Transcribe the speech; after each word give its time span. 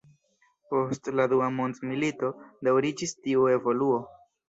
Post 0.71 1.09
la 1.19 1.27
Dua 1.35 1.51
Mondmilito 1.59 2.35
daŭriĝis 2.71 3.17
tiu 3.23 3.51
evoluo. 3.57 4.05